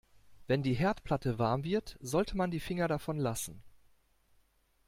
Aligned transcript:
Wenn 0.47 0.63
die 0.63 0.73
Herdplatte 0.73 1.37
warm 1.37 1.63
wird, 1.63 1.99
sollte 2.01 2.35
man 2.35 2.49
die 2.49 2.59
Finger 2.59 2.87
davon 2.87 3.19
lassen. 3.19 3.61